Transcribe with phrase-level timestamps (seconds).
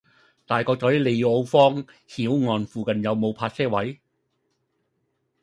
[0.47, 4.01] 大角嘴利奧坊·曉岸附近有無泊車位？